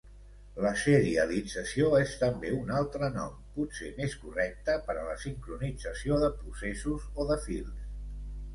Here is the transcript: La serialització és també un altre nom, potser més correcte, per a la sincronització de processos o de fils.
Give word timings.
La 0.65 0.69
serialització 0.83 1.89
és 1.97 2.13
també 2.21 2.53
un 2.61 2.71
altre 2.79 3.11
nom, 3.19 3.37
potser 3.59 3.91
més 4.01 4.17
correcte, 4.23 4.79
per 4.89 4.97
a 4.97 5.05
la 5.11 5.21
sincronització 5.27 6.21
de 6.27 6.33
processos 6.41 7.09
o 7.27 7.31
de 7.35 7.41
fils. 7.49 7.73